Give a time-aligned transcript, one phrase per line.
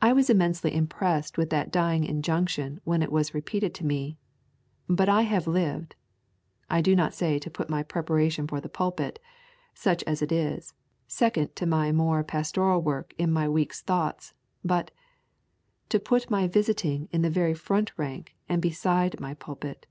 [0.00, 4.18] I was immensely impressed with that dying injunction when it was repeated to me,
[4.88, 5.96] but I have lived,
[6.70, 9.18] I do not say to put my preparation for the pulpit,
[9.74, 10.74] such as it is,
[11.08, 14.32] second to my more pastoral work in my week's thoughts,
[14.64, 14.92] but
[15.88, 19.86] to put my visiting in the very front rank and beside my pulpit.